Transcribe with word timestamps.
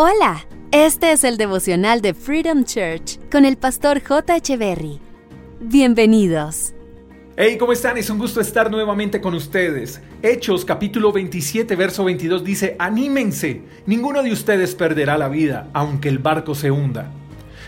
Hola, 0.00 0.46
este 0.70 1.10
es 1.10 1.24
el 1.24 1.36
devocional 1.36 2.00
de 2.00 2.14
Freedom 2.14 2.62
Church 2.62 3.18
con 3.32 3.44
el 3.44 3.56
pastor 3.56 4.00
J. 4.00 4.38
Berry. 4.56 5.00
Bienvenidos. 5.58 6.72
Hey, 7.36 7.58
¿cómo 7.58 7.72
están? 7.72 7.98
Es 7.98 8.08
un 8.08 8.16
gusto 8.16 8.40
estar 8.40 8.70
nuevamente 8.70 9.20
con 9.20 9.34
ustedes. 9.34 10.00
Hechos 10.22 10.64
capítulo 10.64 11.10
27, 11.10 11.74
verso 11.74 12.04
22 12.04 12.44
dice, 12.44 12.76
anímense, 12.78 13.62
ninguno 13.86 14.22
de 14.22 14.30
ustedes 14.30 14.76
perderá 14.76 15.18
la 15.18 15.28
vida, 15.28 15.68
aunque 15.72 16.08
el 16.08 16.20
barco 16.20 16.54
se 16.54 16.70
hunda. 16.70 17.10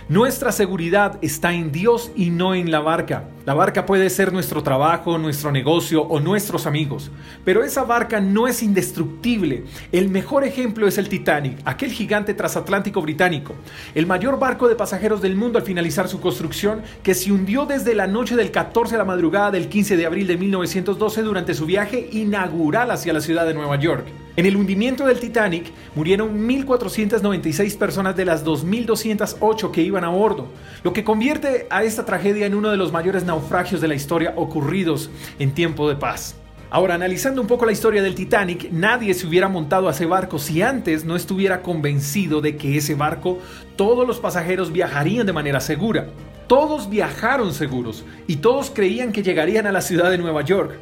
Nuestra 0.08 0.52
seguridad 0.52 1.18
está 1.22 1.52
en 1.52 1.72
Dios 1.72 2.12
y 2.14 2.30
no 2.30 2.54
en 2.54 2.70
la 2.70 2.78
barca. 2.78 3.28
La 3.46 3.54
barca 3.54 3.86
puede 3.86 4.10
ser 4.10 4.34
nuestro 4.34 4.62
trabajo, 4.62 5.16
nuestro 5.16 5.50
negocio 5.50 6.02
o 6.02 6.20
nuestros 6.20 6.66
amigos, 6.66 7.10
pero 7.42 7.64
esa 7.64 7.84
barca 7.84 8.20
no 8.20 8.46
es 8.46 8.62
indestructible. 8.62 9.64
El 9.92 10.10
mejor 10.10 10.44
ejemplo 10.44 10.86
es 10.86 10.98
el 10.98 11.08
Titanic, 11.08 11.56
aquel 11.64 11.90
gigante 11.90 12.34
transatlántico 12.34 13.00
británico, 13.00 13.54
el 13.94 14.06
mayor 14.06 14.38
barco 14.38 14.68
de 14.68 14.74
pasajeros 14.74 15.22
del 15.22 15.36
mundo 15.36 15.58
al 15.58 15.64
finalizar 15.64 16.06
su 16.06 16.20
construcción, 16.20 16.82
que 17.02 17.14
se 17.14 17.32
hundió 17.32 17.64
desde 17.64 17.94
la 17.94 18.06
noche 18.06 18.36
del 18.36 18.50
14 18.50 18.96
a 18.96 18.98
la 18.98 19.06
madrugada 19.06 19.50
del 19.50 19.70
15 19.70 19.96
de 19.96 20.04
abril 20.04 20.26
de 20.26 20.36
1912 20.36 21.22
durante 21.22 21.54
su 21.54 21.64
viaje 21.64 22.10
inaugural 22.12 22.90
hacia 22.90 23.14
la 23.14 23.22
ciudad 23.22 23.46
de 23.46 23.54
Nueva 23.54 23.76
York. 23.76 24.04
En 24.36 24.46
el 24.46 24.56
hundimiento 24.56 25.06
del 25.06 25.18
Titanic 25.18 25.72
murieron 25.94 26.48
1.496 26.48 27.76
personas 27.76 28.16
de 28.16 28.24
las 28.24 28.44
2.208 28.44 29.70
que 29.70 29.82
iban 29.82 30.04
a 30.04 30.08
bordo, 30.08 30.46
lo 30.84 30.92
que 30.92 31.04
convierte 31.04 31.66
a 31.68 31.82
esta 31.82 32.06
tragedia 32.06 32.46
en 32.46 32.54
uno 32.54 32.70
de 32.70 32.76
los 32.76 32.92
mayores 32.92 33.24
naufragios 33.30 33.80
de 33.80 33.88
la 33.88 33.94
historia 33.94 34.34
ocurridos 34.36 35.08
en 35.38 35.52
tiempo 35.52 35.88
de 35.88 35.94
paz. 35.94 36.34
Ahora, 36.68 36.94
analizando 36.94 37.40
un 37.40 37.46
poco 37.46 37.64
la 37.64 37.72
historia 37.72 38.02
del 38.02 38.14
Titanic, 38.14 38.70
nadie 38.72 39.14
se 39.14 39.26
hubiera 39.26 39.48
montado 39.48 39.88
a 39.88 39.92
ese 39.92 40.06
barco 40.06 40.38
si 40.38 40.62
antes 40.62 41.04
no 41.04 41.14
estuviera 41.14 41.62
convencido 41.62 42.40
de 42.40 42.56
que 42.56 42.76
ese 42.76 42.94
barco 42.94 43.38
todos 43.76 44.06
los 44.06 44.18
pasajeros 44.18 44.72
viajarían 44.72 45.26
de 45.26 45.32
manera 45.32 45.60
segura. 45.60 46.08
Todos 46.48 46.90
viajaron 46.90 47.54
seguros 47.54 48.04
y 48.26 48.36
todos 48.36 48.70
creían 48.70 49.12
que 49.12 49.22
llegarían 49.22 49.66
a 49.66 49.72
la 49.72 49.80
ciudad 49.80 50.10
de 50.10 50.18
Nueva 50.18 50.42
York. 50.42 50.72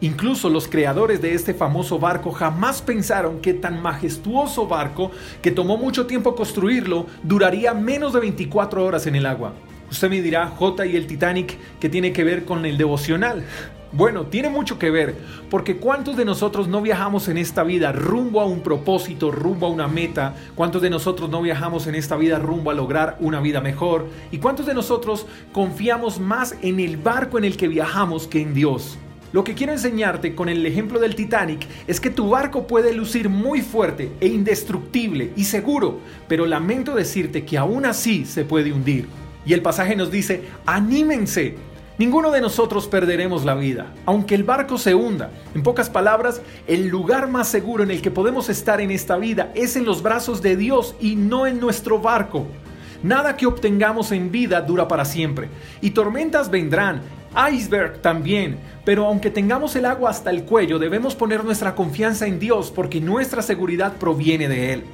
Incluso 0.00 0.50
los 0.50 0.68
creadores 0.68 1.22
de 1.22 1.32
este 1.32 1.54
famoso 1.54 1.98
barco 1.98 2.30
jamás 2.30 2.82
pensaron 2.82 3.40
que 3.40 3.54
tan 3.54 3.80
majestuoso 3.80 4.66
barco, 4.66 5.10
que 5.40 5.50
tomó 5.50 5.78
mucho 5.78 6.06
tiempo 6.06 6.34
construirlo, 6.34 7.06
duraría 7.22 7.72
menos 7.72 8.12
de 8.12 8.20
24 8.20 8.84
horas 8.84 9.06
en 9.06 9.14
el 9.14 9.24
agua. 9.24 9.54
Usted 9.94 10.10
me 10.10 10.20
dirá, 10.20 10.48
J 10.48 10.86
y 10.86 10.96
el 10.96 11.06
Titanic, 11.06 11.56
¿qué 11.78 11.88
tiene 11.88 12.12
que 12.12 12.24
ver 12.24 12.44
con 12.44 12.66
el 12.66 12.76
devocional? 12.76 13.44
Bueno, 13.92 14.26
tiene 14.26 14.48
mucho 14.48 14.76
que 14.76 14.90
ver, 14.90 15.14
porque 15.48 15.76
¿cuántos 15.76 16.16
de 16.16 16.24
nosotros 16.24 16.66
no 16.66 16.82
viajamos 16.82 17.28
en 17.28 17.38
esta 17.38 17.62
vida 17.62 17.92
rumbo 17.92 18.40
a 18.40 18.44
un 18.44 18.58
propósito, 18.58 19.30
rumbo 19.30 19.68
a 19.68 19.70
una 19.70 19.86
meta? 19.86 20.34
¿Cuántos 20.56 20.82
de 20.82 20.90
nosotros 20.90 21.30
no 21.30 21.40
viajamos 21.42 21.86
en 21.86 21.94
esta 21.94 22.16
vida 22.16 22.40
rumbo 22.40 22.72
a 22.72 22.74
lograr 22.74 23.16
una 23.20 23.38
vida 23.38 23.60
mejor? 23.60 24.08
¿Y 24.32 24.38
cuántos 24.38 24.66
de 24.66 24.74
nosotros 24.74 25.26
confiamos 25.52 26.18
más 26.18 26.56
en 26.60 26.80
el 26.80 26.96
barco 26.96 27.38
en 27.38 27.44
el 27.44 27.56
que 27.56 27.68
viajamos 27.68 28.26
que 28.26 28.42
en 28.42 28.52
Dios? 28.52 28.98
Lo 29.30 29.44
que 29.44 29.54
quiero 29.54 29.72
enseñarte 29.72 30.34
con 30.34 30.48
el 30.48 30.66
ejemplo 30.66 30.98
del 30.98 31.14
Titanic 31.14 31.68
es 31.86 32.00
que 32.00 32.10
tu 32.10 32.30
barco 32.30 32.66
puede 32.66 32.92
lucir 32.92 33.28
muy 33.28 33.62
fuerte 33.62 34.10
e 34.20 34.26
indestructible 34.26 35.30
y 35.36 35.44
seguro, 35.44 36.00
pero 36.26 36.46
lamento 36.46 36.96
decirte 36.96 37.44
que 37.44 37.58
aún 37.58 37.86
así 37.86 38.24
se 38.24 38.44
puede 38.44 38.72
hundir. 38.72 39.06
Y 39.46 39.52
el 39.52 39.62
pasaje 39.62 39.96
nos 39.96 40.10
dice, 40.10 40.44
anímense. 40.66 41.56
Ninguno 41.96 42.32
de 42.32 42.40
nosotros 42.40 42.88
perderemos 42.88 43.44
la 43.44 43.54
vida, 43.54 43.92
aunque 44.04 44.34
el 44.34 44.42
barco 44.42 44.78
se 44.78 44.96
hunda. 44.96 45.30
En 45.54 45.62
pocas 45.62 45.88
palabras, 45.88 46.42
el 46.66 46.88
lugar 46.88 47.28
más 47.28 47.46
seguro 47.46 47.84
en 47.84 47.92
el 47.92 48.02
que 48.02 48.10
podemos 48.10 48.48
estar 48.48 48.80
en 48.80 48.90
esta 48.90 49.16
vida 49.16 49.52
es 49.54 49.76
en 49.76 49.84
los 49.84 50.02
brazos 50.02 50.42
de 50.42 50.56
Dios 50.56 50.96
y 51.00 51.14
no 51.14 51.46
en 51.46 51.60
nuestro 51.60 52.00
barco. 52.00 52.46
Nada 53.04 53.36
que 53.36 53.46
obtengamos 53.46 54.10
en 54.10 54.32
vida 54.32 54.60
dura 54.60 54.88
para 54.88 55.04
siempre, 55.04 55.50
y 55.80 55.90
tormentas 55.90 56.50
vendrán, 56.50 57.02
iceberg 57.52 58.00
también, 58.00 58.58
pero 58.84 59.06
aunque 59.06 59.30
tengamos 59.30 59.76
el 59.76 59.84
agua 59.84 60.10
hasta 60.10 60.30
el 60.30 60.44
cuello, 60.44 60.78
debemos 60.78 61.14
poner 61.14 61.44
nuestra 61.44 61.74
confianza 61.74 62.26
en 62.26 62.40
Dios 62.40 62.72
porque 62.74 63.00
nuestra 63.00 63.42
seguridad 63.42 63.98
proviene 63.98 64.48
de 64.48 64.72
Él. 64.72 64.84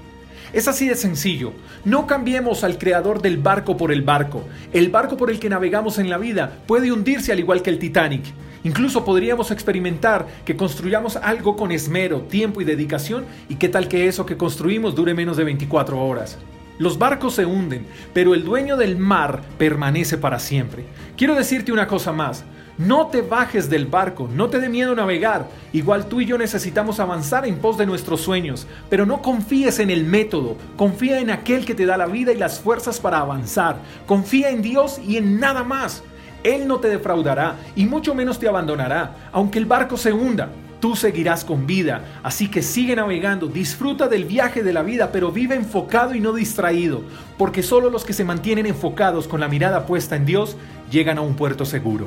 Es 0.53 0.67
así 0.67 0.89
de 0.89 0.97
sencillo. 0.97 1.53
No 1.85 2.07
cambiemos 2.09 2.65
al 2.65 2.77
creador 2.77 3.23
del 3.23 3.39
barco 3.39 3.77
por 3.77 3.93
el 3.93 4.03
barco. 4.03 4.45
El 4.73 4.91
barco 4.91 5.17
por 5.17 5.31
el 5.31 5.39
que 5.39 5.49
navegamos 5.49 5.99
en 5.99 6.11
la 6.11 6.19
vida 6.19 6.59
puede 6.67 6.91
hundirse 6.91 7.31
al 7.31 7.39
igual 7.39 7.63
que 7.63 7.71
el 7.71 7.79
Titanic. 7.79 8.25
Incluso 8.65 9.05
podríamos 9.05 9.53
experimentar 9.53 10.27
que 10.45 10.57
construyamos 10.57 11.17
algo 11.17 11.57
con 11.57 11.71
esmero, 11.71 12.23
tiempo 12.23 12.61
y 12.61 12.65
dedicación 12.65 13.25
y 13.49 13.55
qué 13.55 13.69
tal 13.69 13.87
que 13.87 14.09
eso 14.09 14.27
que 14.27 14.37
construimos 14.37 14.95
dure 14.95 15.15
menos 15.15 15.37
de 15.37 15.45
24 15.45 15.99
horas. 15.99 16.37
Los 16.79 16.99
barcos 16.99 17.35
se 17.35 17.47
hunden, 17.47 17.87
pero 18.13 18.35
el 18.35 18.45
dueño 18.45 18.77
del 18.77 18.97
mar 18.97 19.43
permanece 19.57 20.19
para 20.19 20.39
siempre. 20.39 20.85
Quiero 21.17 21.35
decirte 21.35 21.73
una 21.73 21.87
cosa 21.87 22.11
más. 22.13 22.45
No 22.81 23.09
te 23.09 23.21
bajes 23.21 23.69
del 23.69 23.85
barco, 23.85 24.27
no 24.33 24.49
te 24.49 24.59
dé 24.59 24.71
miedo 24.71 24.95
navegar. 24.95 25.47
Igual 25.75 26.07
tú 26.07 26.23
y 26.23 26.25
yo 26.25 26.39
necesitamos 26.39 26.99
avanzar 26.99 27.45
en 27.47 27.59
pos 27.59 27.77
de 27.77 27.85
nuestros 27.85 28.23
sueños, 28.23 28.67
pero 28.89 29.05
no 29.05 29.21
confíes 29.21 29.81
en 29.81 29.91
el 29.91 30.05
método, 30.05 30.57
confía 30.79 31.21
en 31.21 31.29
aquel 31.29 31.67
que 31.67 31.75
te 31.75 31.85
da 31.85 31.99
la 31.99 32.07
vida 32.07 32.33
y 32.33 32.39
las 32.39 32.59
fuerzas 32.59 32.99
para 32.99 33.19
avanzar. 33.19 33.77
Confía 34.07 34.49
en 34.49 34.63
Dios 34.63 34.99
y 35.07 35.19
en 35.19 35.39
nada 35.39 35.63
más. 35.63 36.03
Él 36.43 36.67
no 36.67 36.79
te 36.79 36.89
defraudará 36.89 37.57
y 37.77 37.85
mucho 37.85 38.15
menos 38.15 38.39
te 38.39 38.49
abandonará, 38.49 39.29
aunque 39.31 39.59
el 39.59 39.67
barco 39.67 39.99
se 39.99 40.15
hunda 40.15 40.49
tú 40.81 40.97
seguirás 40.97 41.45
con 41.45 41.67
vida. 41.67 42.07
Así 42.23 42.49
que 42.49 42.63
sigue 42.63 42.97
navegando, 42.97 43.49
disfruta 43.49 44.09
del 44.09 44.25
viaje 44.25 44.63
de 44.63 44.73
la 44.73 44.83
vida, 44.83 45.13
pero 45.13 45.31
vive 45.31 45.55
enfocado 45.55 46.15
y 46.15 46.21
no 46.21 46.33
distraído, 46.33 47.03
porque 47.37 47.63
solo 47.63 47.91
los 47.91 48.07
que 48.07 48.15
se 48.15 48.25
mantienen 48.25 48.65
enfocados 48.65 49.29
con 49.29 49.41
la 49.41 49.49
mirada 49.49 49.85
puesta 49.85 50.17
en 50.17 50.25
Dios 50.25 50.57
llegan 50.91 51.19
a 51.19 51.21
un 51.21 51.35
puerto 51.35 51.67
seguro. 51.67 52.07